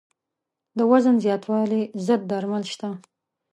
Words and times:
د 0.77 0.79
وزن 0.91 1.15
زیاتوالي 1.25 1.81
ضد 2.07 2.21
درمل 2.29 2.63
شته. 2.73 2.89